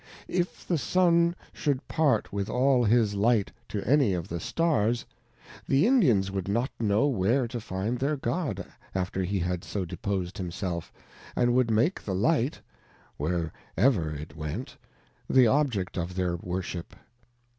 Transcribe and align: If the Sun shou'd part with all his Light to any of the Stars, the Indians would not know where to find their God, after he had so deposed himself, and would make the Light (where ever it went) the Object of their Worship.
If 0.27 0.67
the 0.67 0.79
Sun 0.79 1.35
shou'd 1.53 1.87
part 1.87 2.33
with 2.33 2.49
all 2.49 2.83
his 2.83 3.13
Light 3.13 3.51
to 3.69 3.87
any 3.87 4.15
of 4.15 4.27
the 4.29 4.39
Stars, 4.39 5.05
the 5.67 5.85
Indians 5.85 6.31
would 6.31 6.47
not 6.47 6.71
know 6.79 7.05
where 7.05 7.47
to 7.47 7.61
find 7.61 7.99
their 7.99 8.17
God, 8.17 8.65
after 8.95 9.23
he 9.23 9.37
had 9.37 9.63
so 9.63 9.85
deposed 9.85 10.39
himself, 10.39 10.91
and 11.35 11.53
would 11.53 11.69
make 11.69 12.01
the 12.03 12.15
Light 12.15 12.59
(where 13.17 13.53
ever 13.77 14.09
it 14.15 14.35
went) 14.35 14.75
the 15.29 15.45
Object 15.45 15.99
of 15.99 16.15
their 16.15 16.35
Worship. 16.35 16.95